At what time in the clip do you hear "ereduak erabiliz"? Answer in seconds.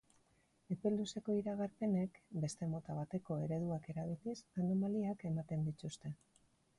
3.43-4.35